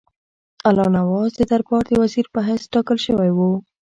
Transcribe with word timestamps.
الله 0.67 0.87
نواز 0.97 1.31
د 1.35 1.41
دربار 1.51 1.83
د 1.87 1.91
وزیر 2.01 2.25
په 2.33 2.39
حیث 2.47 2.63
ټاکل 2.73 2.97
شوی 3.05 3.31
وو. 3.33 3.51